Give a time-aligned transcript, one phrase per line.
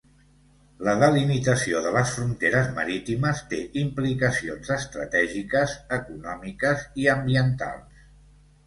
[0.85, 8.07] La delimitació de les fronteres marítimes té implicacions estratègiques, econòmiques i ambientals.